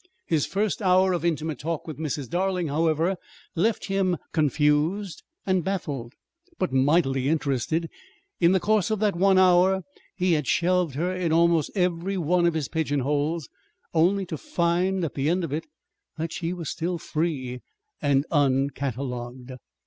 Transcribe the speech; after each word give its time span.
His 0.25 0.47
first 0.47 0.81
hour 0.81 1.13
of 1.13 1.23
intimate 1.23 1.59
talk 1.59 1.85
with 1.85 1.99
Mrs. 1.99 2.27
Darling, 2.27 2.69
however, 2.69 3.17
left 3.53 3.85
him 3.85 4.17
confused 4.31 5.21
and 5.45 5.63
baffled 5.63 6.13
but 6.57 6.73
mightily 6.73 7.29
interested: 7.29 7.87
in 8.39 8.51
the 8.51 8.59
course 8.59 8.89
of 8.89 8.97
that 8.97 9.15
one 9.15 9.37
hour 9.37 9.83
he 10.15 10.33
had 10.33 10.47
shelved 10.47 10.95
her 10.95 11.13
in 11.15 11.31
almost 11.31 11.69
every 11.75 12.17
one 12.17 12.47
of 12.47 12.55
his 12.55 12.67
pigeonholes, 12.67 13.47
only 13.93 14.25
to 14.25 14.37
find 14.39 15.05
at 15.05 15.13
the 15.13 15.29
end 15.29 15.43
of 15.43 15.53
it 15.53 15.67
that 16.17 16.31
she 16.31 16.51
was 16.51 16.67
still 16.67 16.97
free 16.97 17.61
and 18.01 18.25
uncatalogued. 18.31 19.51